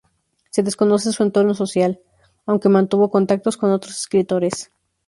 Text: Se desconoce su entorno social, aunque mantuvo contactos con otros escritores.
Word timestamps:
Se 0.49 0.63
desconoce 0.63 1.11
su 1.11 1.21
entorno 1.21 1.53
social, 1.53 1.99
aunque 2.47 2.69
mantuvo 2.69 3.11
contactos 3.11 3.55
con 3.55 3.69
otros 3.69 3.99
escritores. 3.99 4.71